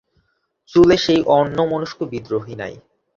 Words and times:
চুলে 0.73 0.95
সেই 0.97 1.21
অন্যমস্ক 1.31 1.97
বিদ্রোহ 2.03 2.45
নাই। 2.55 2.73